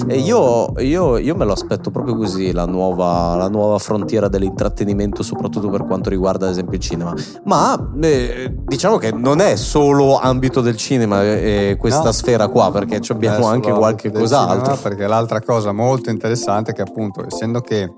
E 0.07 0.17
io, 0.17 0.73
io- 0.79 1.17
io 1.17 1.35
me 1.35 1.45
lo 1.45 1.53
aspetto 1.53 1.89
proprio 1.91 2.15
così, 2.15 2.51
la 2.51 2.65
nuova, 2.65 3.35
la 3.35 3.47
nuova 3.47 3.77
frontiera 3.77 4.27
dell'intrattenimento, 4.27 5.23
soprattutto 5.23 5.69
per 5.69 5.85
quanto 5.85 6.09
riguarda 6.09 6.45
ad 6.45 6.51
esempio 6.51 6.77
il 6.77 6.83
cinema. 6.83 7.13
Ma 7.45 7.91
eh, 8.01 8.53
diciamo 8.65 8.97
che 8.97 9.11
non 9.11 9.39
è 9.39 9.55
solo 9.55 10.17
ambito 10.19 10.61
del 10.61 10.75
cinema 10.77 11.23
eh, 11.23 11.77
questa 11.79 12.03
No. 12.03 12.11
sfera 12.11 12.47
qua, 12.47 12.71
perché 12.71 12.99
ci 12.99 13.11
abbiamo 13.11 13.45
anche 13.47 13.71
qualche 13.71 14.11
cos'altro. 14.11 14.59
cinema, 14.65 14.75
perché 14.81 15.07
l'altra 15.07 15.41
cosa 15.41 15.71
molto 15.71 16.09
interessante 16.09 16.71
è 16.71 16.73
che 16.73 16.81
appunto 16.81 17.25
essendo 17.25 17.61
che 17.61 17.89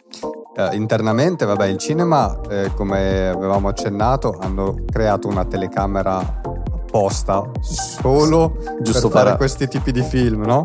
eh, 0.55 0.75
internamente 0.75 1.45
vabbè 1.45 1.65
il 1.65 1.77
cinema 1.77 2.39
eh, 2.49 2.71
come 2.75 3.29
avevamo 3.29 3.67
accennato 3.67 4.37
hanno 4.39 4.75
creato 4.85 5.27
una 5.27 5.45
telecamera 5.45 6.41
apposta 6.73 7.49
solo 7.61 8.57
Giusto 8.81 9.07
per 9.07 9.17
fare 9.17 9.29
per- 9.29 9.37
questi 9.37 9.67
tipi 9.67 9.91
di 9.91 10.03
film 10.03 10.43
no? 10.43 10.61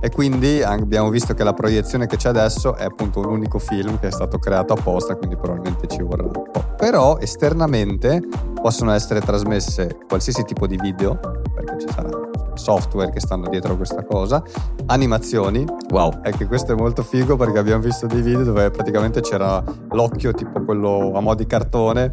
e 0.00 0.10
quindi 0.10 0.62
abbiamo 0.62 1.08
visto 1.08 1.32
che 1.32 1.44
la 1.44 1.54
proiezione 1.54 2.06
che 2.06 2.16
c'è 2.16 2.28
adesso 2.28 2.74
è 2.74 2.84
appunto 2.84 3.20
un 3.20 3.26
unico 3.26 3.58
film 3.58 3.98
che 3.98 4.08
è 4.08 4.12
stato 4.12 4.38
creato 4.38 4.74
apposta 4.74 5.16
quindi 5.16 5.36
probabilmente 5.36 5.86
ci 5.86 6.02
vorrà 6.02 6.24
un 6.24 6.32
po' 6.32 6.50
però 6.76 7.18
esternamente 7.18 8.20
possono 8.60 8.92
essere 8.92 9.20
trasmesse 9.20 9.98
qualsiasi 10.06 10.44
tipo 10.44 10.66
di 10.66 10.76
video 10.76 11.18
perché 11.54 11.78
ci 11.78 11.86
sarà 11.88 12.21
software 12.54 13.10
che 13.10 13.20
stanno 13.20 13.48
dietro 13.48 13.72
a 13.72 13.76
questa 13.76 14.04
cosa 14.04 14.42
animazioni 14.86 15.64
Wow. 15.90 16.20
è 16.22 16.30
che 16.30 16.46
questo 16.46 16.72
è 16.72 16.74
molto 16.74 17.02
figo 17.02 17.36
perché 17.36 17.58
abbiamo 17.58 17.82
visto 17.82 18.06
dei 18.06 18.22
video 18.22 18.44
dove 18.44 18.70
praticamente 18.70 19.20
c'era 19.20 19.62
l'occhio 19.90 20.32
tipo 20.32 20.62
quello 20.62 21.12
a 21.14 21.20
mo' 21.20 21.34
di 21.34 21.46
cartone 21.46 22.10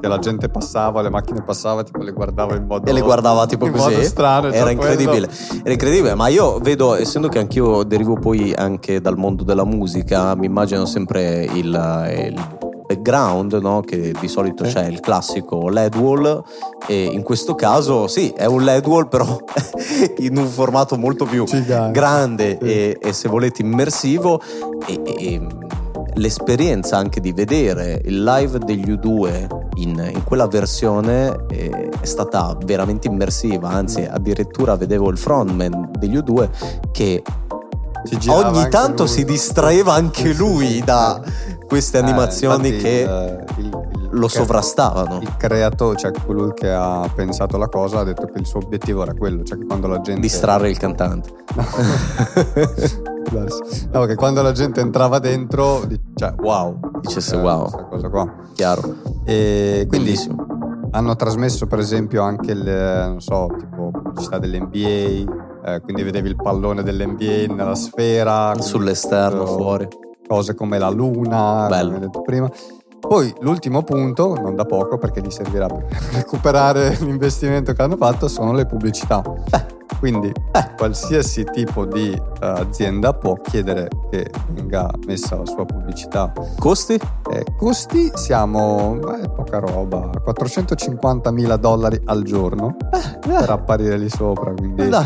che 0.00 0.08
la 0.08 0.18
gente 0.18 0.48
passava, 0.48 1.02
le 1.02 1.10
macchine 1.10 1.42
passava, 1.42 1.82
tipo 1.82 2.02
le 2.02 2.12
guardava 2.12 2.54
in 2.56 2.64
modo 2.64 2.88
E 2.88 2.92
le 2.94 3.02
guardava 3.02 3.44
tipo 3.46 3.66
in 3.66 3.72
così. 3.72 3.90
modo 3.90 4.02
strano, 4.02 4.46
Era 4.46 4.64
quello- 4.64 4.70
incredibile. 4.70 5.28
Era 5.62 5.72
incredibile, 5.72 6.14
ma 6.14 6.28
io 6.28 6.58
vedo, 6.58 6.94
essendo 6.94 7.28
che 7.28 7.38
anch'io 7.38 7.82
derivo 7.82 8.14
poi 8.14 8.54
anche 8.54 9.02
dal 9.02 9.18
mondo 9.18 9.44
della 9.44 9.64
musica, 9.66 10.34
mi 10.36 10.46
immagino 10.46 10.86
sempre 10.86 11.44
il, 11.44 11.66
il 11.66 12.58
background, 12.90 13.52
no? 13.54 13.82
che 13.82 14.12
di 14.18 14.26
solito 14.26 14.64
c'è 14.64 14.86
il 14.86 14.98
classico 14.98 15.68
LED 15.68 15.94
wall 15.94 16.42
e 16.88 17.04
in 17.04 17.22
questo 17.22 17.54
caso 17.54 18.08
sì, 18.08 18.30
è 18.30 18.46
un 18.46 18.64
LED 18.64 18.86
wall 18.86 19.08
però 19.08 19.38
in 20.18 20.36
un 20.36 20.46
formato 20.48 20.96
molto 20.96 21.24
più 21.24 21.44
Gigante. 21.44 21.92
grande 21.92 22.58
Sì. 22.60 22.66
e, 22.66 22.98
e 23.00 23.12
se 23.12 23.28
volete 23.28 23.62
immersivo 23.62 24.40
e, 24.86 25.00
e- 25.04 25.46
l'esperienza 26.14 26.96
anche 26.96 27.20
di 27.20 27.32
vedere 27.32 28.00
il 28.04 28.24
live 28.24 28.58
degli 28.58 28.90
U2 28.90 29.46
in, 29.76 30.10
in 30.12 30.24
quella 30.24 30.48
versione 30.48 31.44
eh, 31.48 31.88
è 32.00 32.04
stata 32.04 32.56
veramente 32.64 33.06
immersiva 33.06 33.68
anzi 33.68 34.02
addirittura 34.02 34.74
vedevo 34.74 35.08
il 35.08 35.16
frontman 35.16 35.92
degli 35.96 36.16
U2 36.16 36.48
che 36.90 37.22
ogni 38.28 38.68
tanto 38.68 39.06
si 39.06 39.24
distraeva 39.24 39.94
anche 39.94 40.32
lui 40.34 40.80
da 40.84 41.20
queste 41.66 41.98
Eh, 41.98 42.02
animazioni 42.02 42.68
infatti 42.68 42.82
che 42.82 43.06
il- 43.08 43.44
il- 43.58 43.64
il- 43.66 44.08
lo 44.12 44.26
che- 44.26 44.32
sovrastavano. 44.32 45.18
il 45.20 45.36
creatore, 45.36 45.96
cioè 45.96 46.10
colui 46.26 46.52
che 46.52 46.70
ha 46.70 47.08
pensato 47.14 47.56
la 47.58 47.68
cosa 47.68 48.00
ha 48.00 48.04
detto 48.04 48.26
che 48.26 48.38
il 48.40 48.46
suo 48.46 48.60
obiettivo 48.60 49.02
era 49.02 49.14
quello, 49.14 49.44
cioè 49.44 49.56
che 49.58 49.66
quando 49.66 49.86
la 49.86 50.00
gente 50.00 50.20
distrarre 50.20 50.68
il 50.70 50.78
cantante. 50.78 51.30
No, 53.92 54.04
che 54.06 54.14
quando 54.16 54.42
la 54.42 54.52
gente 54.52 54.80
entrava 54.80 55.18
dentro, 55.18 55.82
cioè 56.14 56.34
wow, 56.38 56.78
Dicesse 57.00 57.36
wow. 57.36 57.62
questa 57.62 57.84
cosa 57.84 58.08
qua. 58.08 58.32
chiaro. 58.54 58.94
E 59.24 59.86
quindi 59.88 60.06
bellissimo. 60.08 60.46
hanno 60.90 61.14
trasmesso 61.16 61.66
per 61.66 61.78
esempio 61.78 62.22
anche 62.22 62.50
il, 62.52 62.64
non 62.64 63.20
so, 63.20 63.46
tipo 63.58 63.90
pubblicità 63.92 64.38
dell'NBA, 64.38 65.48
eh, 65.64 65.80
quindi 65.80 66.02
vedevi 66.02 66.28
il 66.28 66.36
pallone 66.36 66.82
dell'NBA 66.82 67.52
nella 67.54 67.74
sfera. 67.74 68.54
sull'esterno 68.60 69.44
tutto- 69.44 69.56
fuori 69.56 69.88
Cose 70.26 70.54
come 70.54 70.78
la 70.78 70.90
luna, 70.90 71.66
Bello. 71.68 71.88
come 71.88 71.98
detto 72.00 72.22
prima. 72.22 72.48
Poi 73.00 73.34
l'ultimo 73.40 73.82
punto, 73.82 74.34
non 74.34 74.54
da 74.54 74.64
poco 74.64 74.96
perché 74.98 75.20
gli 75.20 75.30
servirà 75.30 75.66
per 75.66 75.86
recuperare 76.14 76.96
l'investimento 77.00 77.72
che 77.72 77.82
hanno 77.82 77.96
fatto, 77.96 78.28
sono 78.28 78.52
le 78.52 78.64
pubblicità. 78.66 79.22
Quindi 79.98 80.32
qualsiasi 80.76 81.44
tipo 81.44 81.84
di 81.84 82.10
eh, 82.12 82.20
azienda 82.40 83.12
può 83.12 83.34
chiedere 83.42 83.88
che 84.10 84.30
venga 84.52 84.88
messa 85.06 85.36
la 85.36 85.44
sua 85.44 85.64
pubblicità 85.66 86.32
costi? 86.58 86.94
eh, 86.94 87.44
costi 87.58 88.10
siamo, 88.14 88.96
beh, 88.98 89.28
poca 89.30 89.58
roba, 89.58 90.08
450 90.22 91.30
mila 91.32 91.56
dollari 91.56 92.00
al 92.04 92.22
giorno 92.22 92.76
per 93.20 93.50
apparire 93.50 93.98
lì 93.98 94.08
sopra. 94.08 94.52
Quindi, 94.52 94.88
Dai, 94.88 95.04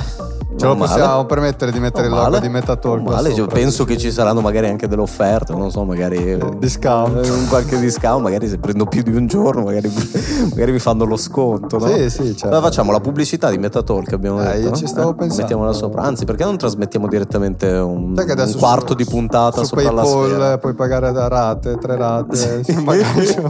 Ce 0.57 0.67
lo 0.67 0.77
possiamo 0.77 1.25
permettere 1.27 1.73
di 1.73 1.81
mettere 1.81 2.05
il 2.07 2.11
Non 2.11 2.19
logo 2.21 2.31
male. 2.33 2.47
di 2.47 2.53
Metatalk. 2.53 3.03
Male, 3.03 3.29
io 3.31 3.35
sopra, 3.35 3.55
penso 3.55 3.85
che 3.85 3.97
ci 3.97 4.11
saranno 4.13 4.41
magari 4.41 4.69
anche 4.69 4.87
delle 4.87 5.03
offerte, 5.03 5.53
non 5.53 5.71
so, 5.71 5.85
magari 5.85 6.39
discount. 6.59 7.25
eh, 7.25 7.31
un 7.31 7.47
qualche 7.49 7.79
discount, 7.79 8.23
magari 8.23 8.49
se 8.49 8.59
prendo 8.59 8.87
più 8.87 9.03
di 9.03 9.15
un 9.15 9.27
giorno, 9.27 9.63
magari, 9.65 9.91
magari 10.51 10.73
mi 10.73 10.79
fanno 10.79 11.05
lo 11.05 11.17
sconto, 11.17 11.79
no? 11.79 11.87
Sì, 11.89 12.09
sì, 12.09 12.25
certo. 12.29 12.47
Allora 12.47 12.63
facciamo 12.63 12.93
la 12.93 13.01
pubblicità 13.01 13.51
di 13.51 13.59
Metatalk, 13.59 14.13
abbiamo 14.13 14.41
Eh, 14.43 14.55
detto. 14.55 14.69
io 14.69 14.73
ci 14.75 14.87
stavo 14.87 15.13
pensando. 15.15 15.43
Mettiamola 15.43 15.73
sopra. 15.73 16.03
Anzi, 16.03 16.25
perché 16.25 16.45
non 16.45 16.57
trasmettiamo 16.57 17.09
direttamente 17.09 17.69
un, 17.69 18.15
un 18.17 18.55
quarto 18.59 18.89
su- 18.93 18.95
di 18.95 19.05
puntata 19.05 19.59
su 19.59 19.65
sopra 19.67 19.91
la 19.91 20.03
PayPal 20.03 20.27
sfera? 20.29 20.59
puoi 20.59 20.75
pagare 20.75 21.13
da 21.13 21.29
rate, 21.29 21.77
tre 21.79 21.97
rate, 21.97 22.63
Sì. 22.65 22.75
magari 22.83 23.27
ce 23.27 23.41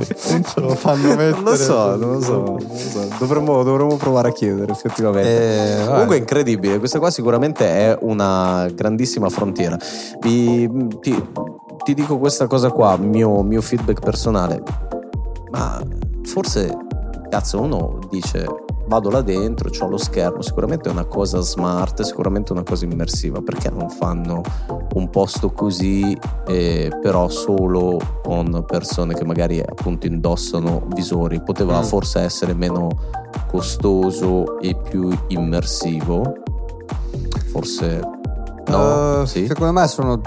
lo- 0.60 0.70
fanno 0.74 1.08
mettere. 1.08 1.30
Non 1.32 1.42
lo 1.44 1.54
so, 1.56 1.96
non 1.96 2.12
lo 2.14 2.20
so. 2.20 2.32
non 2.32 2.56
lo 2.56 2.76
so. 2.76 3.08
Dovremmo, 3.18 3.62
dovremmo 3.62 3.96
provare 3.96 4.28
a 4.28 4.32
chiedere 4.32 4.72
effettivamente. 4.72 5.82
Eh, 5.82 5.86
Comunque 5.86 6.16
è 6.16 6.18
incredibile, 6.18 6.78
questa 6.94 6.98
qua 6.98 7.10
sicuramente 7.10 7.66
è 7.66 7.98
una 8.02 8.68
grandissima 8.72 9.28
frontiera. 9.28 9.76
Vi- 10.20 10.70
ti, 11.00 11.28
ti 11.82 11.94
dico 11.94 12.18
questa 12.18 12.46
cosa 12.46 12.70
qua, 12.70 12.96
mio, 12.96 13.42
mio 13.42 13.60
feedback 13.60 14.00
personale, 14.00 14.62
ma 15.50 15.80
forse, 16.24 16.76
cazzo, 17.28 17.60
uno 17.60 17.98
dice 18.10 18.46
vado 18.86 19.08
là 19.08 19.22
dentro, 19.22 19.70
ho 19.80 19.88
lo 19.88 19.96
schermo, 19.96 20.42
sicuramente 20.42 20.90
è 20.90 20.92
una 20.92 21.06
cosa 21.06 21.40
smart, 21.40 22.02
sicuramente 22.02 22.50
è 22.50 22.52
una 22.52 22.64
cosa 22.64 22.84
immersiva, 22.84 23.40
perché 23.40 23.70
non 23.70 23.88
fanno 23.88 24.42
un 24.94 25.08
posto 25.08 25.50
così, 25.52 26.16
eh, 26.46 26.90
però 27.00 27.28
solo 27.28 27.98
con 28.22 28.62
persone 28.66 29.14
che 29.14 29.24
magari 29.24 29.58
appunto 29.58 30.06
indossano 30.06 30.86
visori? 30.94 31.42
Poteva 31.42 31.80
Mm. 31.80 31.84
forse 31.84 32.20
essere 32.20 32.52
meno 32.52 32.88
costoso 33.50 34.60
e 34.60 34.76
più 34.76 35.08
immersivo? 35.28 36.22
Forse 37.64 38.00
no? 38.66 39.22
Eh, 39.22 39.26
sì? 39.26 39.46
Secondo 39.46 39.72
me 39.72 39.88
sono 39.88 40.20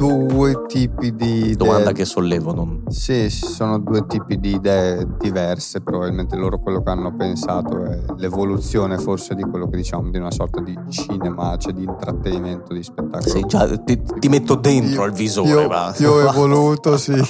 due 0.00 0.64
tipi 0.66 1.14
di 1.14 1.54
Domanda 1.54 1.82
idee. 1.82 1.92
che 1.92 2.04
sollevo, 2.06 2.54
non... 2.54 2.84
Sì, 2.88 3.28
sono 3.28 3.78
due 3.78 4.06
tipi 4.06 4.40
di 4.40 4.54
idee 4.54 5.06
diverse, 5.18 5.82
probabilmente 5.82 6.36
loro 6.36 6.58
quello 6.58 6.82
che 6.82 6.88
hanno 6.88 7.14
pensato 7.14 7.84
è 7.84 7.98
l'evoluzione 8.16 8.96
forse 8.96 9.34
di 9.34 9.42
quello 9.42 9.68
che 9.68 9.76
diciamo 9.76 10.08
di 10.08 10.16
una 10.16 10.30
sorta 10.30 10.62
di 10.62 10.74
cinema, 10.88 11.54
cioè 11.58 11.74
di 11.74 11.84
intrattenimento, 11.84 12.72
di 12.72 12.82
spettacolo. 12.82 13.20
Sì, 13.30 13.44
già, 13.46 13.68
ti, 13.76 14.00
ti 14.18 14.28
metto 14.30 14.54
dentro 14.54 15.02
al 15.02 15.12
visore, 15.12 15.68
più, 15.94 16.10
evoluto, 16.10 16.96
sì. 16.96 17.12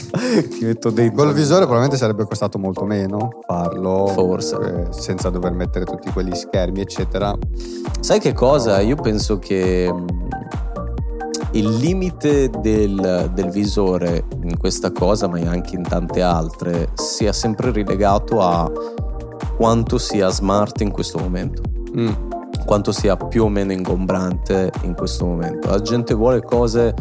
ti 0.49 0.65
metto 0.65 0.91
dentro. 0.91 1.25
Col 1.25 1.35
visore 1.35 1.61
probabilmente 1.63 1.97
sarebbe 1.97 2.25
costato 2.25 2.57
molto 2.57 2.85
meno 2.85 3.41
farlo, 3.47 4.07
Forse. 4.07 4.87
eh, 4.91 4.93
senza 4.93 5.29
dover 5.29 5.51
mettere 5.53 5.85
tutti 5.85 6.09
quegli 6.13 6.37
schermi, 6.37 6.81
eccetera. 6.81 7.37
Sai 7.99 8.21
che 8.21 8.33
cosa? 8.33 8.81
Io 8.81 8.95
penso 8.95 9.41
che 9.41 9.93
mm, 9.93 10.07
il 11.53 11.69
limite 11.77 12.51
del, 12.51 13.31
del 13.35 13.51
visore 13.51 14.25
in 14.43 14.57
questa 14.57 14.93
cosa, 14.93 15.27
ma 15.29 15.39
anche 15.41 15.75
in 15.75 15.83
tante 15.83 16.23
altre, 16.23 16.91
sia 16.95 17.33
sempre 17.33 17.71
rilegato 17.73 18.41
a 18.41 18.71
quanto 19.57 19.99
sia 19.99 20.29
smart 20.29 20.81
in 20.81 20.91
questo 20.91 21.19
momento, 21.19 21.63
Mm. 21.97 22.09
quanto 22.67 22.93
sia 22.93 23.17
più 23.17 23.45
o 23.45 23.49
meno 23.49 23.73
ingombrante 23.73 24.71
in 24.83 24.95
questo 24.95 25.25
momento. 25.27 25.69
La 25.69 25.81
gente 25.83 26.15
vuole 26.15 26.41
cose, 26.41 26.95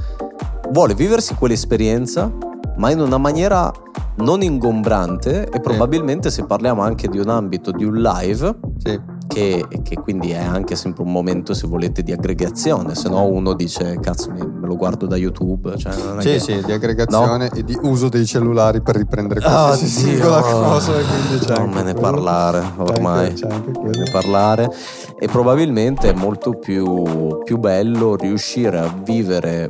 vuole 0.71 0.95
viversi 0.95 1.35
quell'esperienza, 1.35 2.31
ma 2.77 2.89
in 2.89 2.99
una 2.99 3.17
maniera 3.17 3.71
non 4.17 4.41
ingombrante 4.41 5.47
e 5.47 5.59
probabilmente 5.61 6.29
se 6.31 6.43
parliamo 6.45 6.81
anche 6.81 7.07
di 7.07 7.19
un 7.19 7.29
ambito 7.29 7.71
di 7.71 7.83
un 7.85 8.01
live 8.01 8.55
Sì. 8.77 8.99
Che, 9.39 9.81
che 9.81 9.95
quindi 9.95 10.31
è 10.31 10.37
anche 10.43 10.75
sempre 10.75 11.03
un 11.03 11.11
momento 11.11 11.53
se 11.53 11.67
volete 11.67 12.03
di 12.03 12.11
aggregazione. 12.11 12.95
Se 12.95 13.09
no 13.09 13.25
uno 13.25 13.53
dice 13.53 13.97
cazzo 14.01 14.31
me 14.31 14.47
lo 14.61 14.75
guardo 14.75 15.05
da 15.07 15.15
youtube 15.17 15.77
cioè 15.77 15.93
non 15.95 16.21
Sì, 16.21 16.29
che- 16.29 16.39
sì, 16.39 16.61
di 16.65 16.71
aggregazione 16.71 17.49
e 17.53 17.63
di 17.63 17.77
uso 17.83 18.09
dei 18.09 18.25
cellulari 18.25 18.81
per 18.81 18.95
riprendere 18.97 19.39
qualsiasi 19.41 20.05
Oddio, 20.05 20.13
singola 20.13 20.41
cosa. 20.41 20.91
quindi 20.93 21.45
c'è 21.45 21.53
non 21.57 21.63
anche 21.69 21.75
me 21.75 21.83
ne 21.83 21.93
parlare 21.93 22.59
C'è 22.59 22.81
ormai. 22.81 23.27
anche- 23.27 23.33
c'è 23.41 23.47
anche 23.51 23.67
me 23.71 23.73
quello. 23.77 23.99
ne 24.03 24.11
parlare. 24.11 24.71
E 25.19 25.27
probabilmente 25.27 26.09
è 26.09 26.13
molto 26.13 26.51
più, 26.53 27.39
più 27.43 27.57
bello 27.57 28.15
riuscire 28.15 28.79
a 28.79 28.93
vivere 29.03 29.69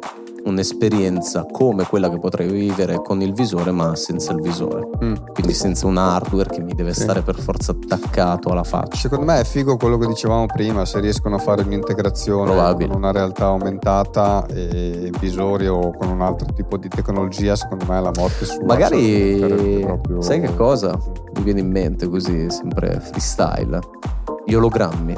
un'esperienza 0.49 1.45
come 1.51 1.83
quella 1.85 2.09
che 2.09 2.19
potrei 2.19 2.49
vivere 2.49 3.01
con 3.01 3.21
il 3.21 3.33
visore 3.33 3.71
ma 3.71 3.95
senza 3.95 4.31
il 4.33 4.41
visore 4.41 4.87
Mm. 5.03 5.13
quindi 5.33 5.53
senza 5.53 5.87
un 5.87 5.97
hardware 5.97 6.49
che 6.49 6.61
mi 6.61 6.73
deve 6.73 6.93
Sì. 6.93 7.01
stare 7.01 7.21
per 7.21 7.35
forza 7.39 7.71
attaccato 7.71 8.49
alla 8.49 8.63
faccia 8.63 8.97
Secondo 8.97 9.25
me 9.25 9.39
è 9.39 9.43
figo 9.45 9.77
quello 9.77 9.97
che 9.97 10.07
dicevamo 10.07 10.45
prima, 10.47 10.83
se 10.85 10.99
riescono 10.99 11.35
a 11.35 11.39
fare 11.39 11.61
un'integrazione 11.63 12.51
Probabile. 12.51 12.89
con 12.89 12.97
una 12.97 13.11
realtà 13.11 13.45
aumentata 13.45 14.45
e 14.47 15.11
visori 15.19 15.67
o 15.67 15.91
con 15.93 16.09
un 16.09 16.21
altro 16.21 16.47
tipo 16.53 16.75
di 16.77 16.87
tecnologia, 16.89 17.55
secondo 17.55 17.85
me 17.87 18.01
la 18.01 18.11
morte 18.15 18.45
sua 18.45 18.63
Magari, 18.65 19.39
sarebbe 19.39 19.79
proprio- 19.85 20.21
sai 20.21 20.41
che 20.41 20.53
cosa? 20.55 20.97
Mi 21.35 21.43
viene 21.43 21.59
in 21.61 21.69
mente 21.71 22.07
così, 22.09 22.49
sempre 22.49 22.99
freestyle. 22.99 23.79
Gli 24.45 24.53
ologrammi. 24.53 25.15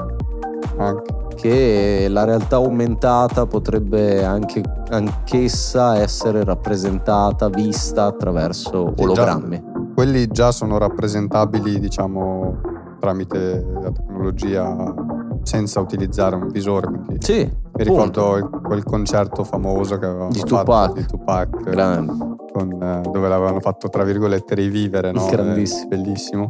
Anche. 0.77 1.19
Che 1.41 2.05
la 2.07 2.23
realtà 2.23 2.57
aumentata 2.57 3.47
potrebbe 3.47 4.23
anche, 4.23 4.61
anch'essa 4.91 5.97
essere 5.97 6.43
rappresentata, 6.43 7.49
vista 7.49 8.03
attraverso 8.05 8.93
ologrammi. 8.95 9.59
Quelli 9.95 10.27
già 10.27 10.51
sono 10.51 10.77
rappresentabili, 10.77 11.79
diciamo, 11.79 12.61
tramite 12.99 13.65
la 13.73 13.89
tecnologia 13.91 14.93
senza 15.41 15.79
utilizzare 15.79 16.35
un 16.35 16.47
visore. 16.49 16.85
Quindi 16.91 17.17
Sì, 17.25 17.37
mi 17.43 17.83
ricordo 17.83 18.37
il- 18.37 18.47
quel 18.63 18.83
concerto 18.83 19.43
famoso 19.43 19.97
che 19.97 20.05
avevano 20.05 20.29
Di 20.29 20.37
fatto 20.41 20.55
Tupac. 20.57 20.93
di 20.93 21.05
Tupac, 21.07 21.63
grande. 21.63 22.13
con, 22.53 22.71
eh, 22.83 23.01
dove 23.09 23.27
l'avevano 23.27 23.59
fatto 23.61 23.89
tra 23.89 24.03
virgolette 24.03 24.53
rivivere, 24.53 25.11
no? 25.11 25.25
Grandissimo. 25.25 25.87
Bellissimo. 25.87 26.45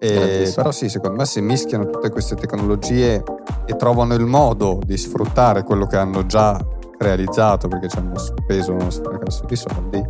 E- 0.00 0.50
però 0.54 0.70
sì, 0.70 0.88
secondo 0.88 1.16
me 1.16 1.24
se 1.26 1.40
mischiano 1.40 1.90
tutte 1.90 2.08
queste 2.10 2.36
tecnologie 2.36 3.22
e 3.68 3.76
trovano 3.76 4.14
il 4.14 4.24
modo 4.24 4.80
di 4.82 4.96
sfruttare 4.96 5.62
quello 5.62 5.86
che 5.86 5.98
hanno 5.98 6.24
già 6.24 6.58
realizzato, 6.96 7.68
perché 7.68 7.88
ci 7.88 7.98
hanno 7.98 8.16
speso 8.16 8.72
uno 8.72 8.88
sfracasso 8.88 9.44
di 9.44 9.56
soldi, 9.56 10.02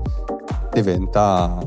diventa, 0.73 1.59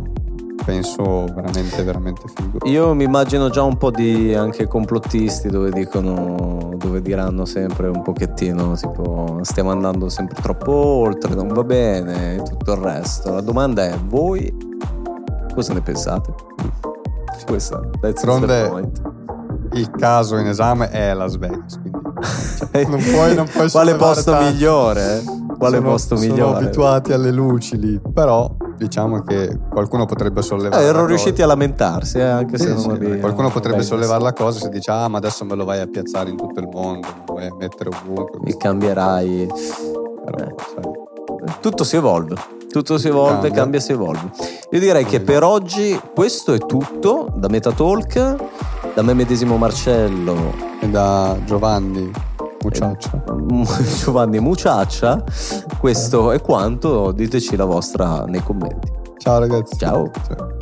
penso, 0.63 1.25
veramente, 1.25 1.83
veramente 1.83 2.21
figo. 2.33 2.59
Io 2.63 2.93
mi 2.93 3.03
immagino 3.03 3.49
già 3.49 3.63
un 3.63 3.75
po' 3.75 3.91
di 3.91 4.33
anche 4.33 4.67
complottisti 4.67 5.49
dove 5.49 5.69
dicono, 5.69 6.71
dove 6.77 7.01
diranno 7.01 7.43
sempre 7.43 7.89
un 7.89 8.01
pochettino 8.01 8.75
tipo 8.75 9.39
stiamo 9.41 9.71
andando 9.71 10.07
sempre 10.07 10.41
troppo 10.41 10.71
oltre, 10.71 11.35
non 11.35 11.49
va 11.49 11.63
bene 11.65 12.35
e 12.35 12.41
tutto 12.43 12.71
il 12.71 12.79
resto. 12.79 13.33
La 13.33 13.41
domanda 13.41 13.83
è 13.83 13.97
voi 14.07 14.69
cosa 15.53 15.73
ne 15.73 15.81
pensate? 15.81 16.33
Questa, 17.45 17.81
that's 17.99 18.21
the 18.21 18.67
point. 18.69 19.20
Il 19.73 19.89
caso 19.91 20.37
in 20.37 20.47
esame 20.47 20.89
è 20.89 21.13
Las 21.13 21.37
Vegas, 21.37 21.79
quindi 21.79 21.99
cioè, 22.71 22.85
non 22.87 23.01
puoi, 23.01 23.35
non 23.35 23.47
puoi 23.47 23.69
Quale 23.71 23.95
posto 23.95 24.31
tanto. 24.31 24.51
migliore? 24.51 25.23
Quale 25.57 25.77
sono, 25.77 25.89
posto 25.89 26.15
sono 26.17 26.29
migliore? 26.29 26.57
abituati 26.65 27.13
alle 27.13 27.31
luci 27.31 27.77
lì, 27.77 28.01
però 28.13 28.53
diciamo 28.77 29.21
che 29.21 29.57
qualcuno 29.69 30.05
potrebbe 30.05 30.41
sollevare 30.41 30.83
Eh, 30.83 30.87
erano 30.87 31.05
riusciti 31.05 31.41
a 31.41 31.45
lamentarsi, 31.45 32.17
eh, 32.17 32.23
anche 32.23 32.57
Sì, 32.57 32.63
se 32.65 32.73
non 32.73 32.79
sì, 32.99 33.19
qualcuno 33.19 33.49
potrebbe 33.49 33.77
Vegas. 33.77 33.87
sollevare 33.87 34.23
la 34.23 34.33
cosa 34.33 34.59
se 34.59 34.69
dice 34.69 34.89
ah 34.91 35.07
ma 35.07 35.17
adesso 35.19 35.45
me 35.45 35.55
lo 35.55 35.63
vai 35.65 35.79
a 35.79 35.85
piazzare 35.87 36.29
in 36.31 36.35
tutto 36.37 36.59
il 36.59 36.67
mondo, 36.67 37.07
me 37.07 37.23
lo 37.27 37.33
vai 37.35 37.47
a 37.47 37.55
mettere 37.57 37.89
ovunque. 37.89 38.39
Mi 38.43 38.57
cambierai. 38.57 39.47
Però, 40.25 40.37
Eh. 40.47 40.55
sai, 40.73 41.59
Tutto 41.61 41.83
si 41.83 41.95
evolve. 41.95 42.35
Tutto 42.71 42.97
si 42.97 43.07
evolve, 43.09 43.33
Cambia. 43.33 43.51
cambia, 43.51 43.79
si 43.81 43.91
evolve. 43.91 44.31
Io 44.71 44.79
direi 44.79 45.03
che 45.05 45.19
per 45.19 45.43
oggi 45.43 45.99
questo 46.15 46.53
è 46.53 46.57
tutto 46.57 47.27
da 47.35 47.49
Metatalk, 47.49 48.35
da 48.93 49.01
me 49.01 49.13
medesimo 49.13 49.57
Marcello, 49.57 50.53
E 50.81 50.87
da 50.87 51.37
Giovanni 51.45 52.11
Mucciaccia. 52.61 53.23
Giovanni 54.03 54.39
Muciaccia. 54.39 55.23
Questo 55.79 56.31
è 56.31 56.41
quanto, 56.41 57.11
diteci 57.11 57.55
la 57.55 57.65
vostra 57.65 58.25
nei 58.25 58.43
commenti. 58.43 58.91
Ciao 59.17 59.39
ragazzi. 59.39 59.77
Ciao. 59.77 60.09
Ciao. 60.27 60.60